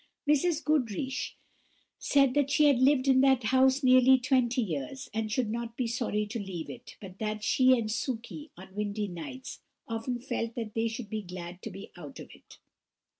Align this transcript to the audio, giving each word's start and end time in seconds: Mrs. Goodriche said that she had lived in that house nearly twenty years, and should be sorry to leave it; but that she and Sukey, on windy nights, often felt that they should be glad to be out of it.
Mrs. 0.27 0.63
Goodriche 0.63 1.35
said 1.99 2.33
that 2.33 2.49
she 2.49 2.65
had 2.65 2.79
lived 2.79 3.07
in 3.07 3.21
that 3.21 3.43
house 3.43 3.83
nearly 3.83 4.17
twenty 4.17 4.59
years, 4.59 5.11
and 5.13 5.31
should 5.31 5.55
be 5.77 5.85
sorry 5.85 6.25
to 6.25 6.39
leave 6.39 6.71
it; 6.71 6.95
but 6.99 7.19
that 7.19 7.43
she 7.43 7.77
and 7.77 7.91
Sukey, 7.91 8.49
on 8.57 8.73
windy 8.73 9.07
nights, 9.07 9.59
often 9.87 10.17
felt 10.19 10.55
that 10.55 10.73
they 10.73 10.87
should 10.87 11.11
be 11.11 11.21
glad 11.21 11.61
to 11.61 11.69
be 11.69 11.91
out 11.95 12.19
of 12.19 12.31
it. 12.33 12.57